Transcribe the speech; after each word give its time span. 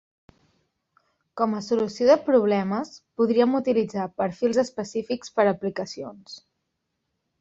Com 1.41 1.51
a 1.57 1.61
solució 1.65 2.07
de 2.11 2.15
problemes, 2.31 2.93
podríem 3.21 3.53
utilitzar 3.61 4.09
perfils 4.23 4.63
específics 4.67 5.33
per 5.37 5.47
a 5.49 5.57
aplicacions. 5.59 6.39